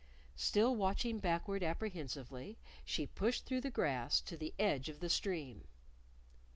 Still 0.35 0.75
watching 0.75 1.19
backward 1.19 1.61
apprehensively, 1.61 2.57
she 2.83 3.05
pushed 3.05 3.45
through 3.45 3.61
the 3.61 3.69
grass 3.69 4.19
to 4.21 4.35
the 4.35 4.55
edge 4.57 4.89
of 4.89 4.99
the 4.99 5.11
stream. 5.11 5.67